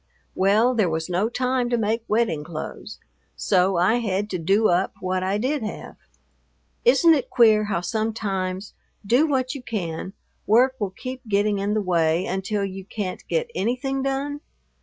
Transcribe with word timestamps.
Well, 0.33 0.73
there 0.73 0.89
was 0.89 1.09
no 1.09 1.29
time 1.29 1.69
to 1.69 1.77
make 1.77 2.03
wedding 2.07 2.43
clothes, 2.43 2.97
so 3.35 3.77
I 3.77 3.97
had 3.97 4.31
to 4.31 4.39
"do 4.39 4.67
up" 4.67 4.93
what 4.99 5.21
I 5.21 5.37
did 5.37 5.61
have. 5.61 5.95
Isn't 6.83 7.13
it 7.13 7.29
queer 7.29 7.65
how 7.65 7.81
sometimes, 7.81 8.73
do 9.05 9.27
what 9.27 9.53
you 9.53 9.61
can, 9.61 10.13
work 10.47 10.73
will 10.79 10.89
keep 10.89 11.21
getting 11.27 11.59
in 11.59 11.75
the 11.75 11.81
way 11.83 12.25
until 12.25 12.65
you 12.65 12.83
can't 12.83 13.21
get 13.29 13.51
anything 13.53 14.01
done? 14.01 14.41